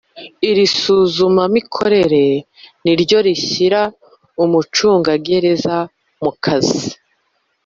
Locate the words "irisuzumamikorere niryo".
0.49-3.17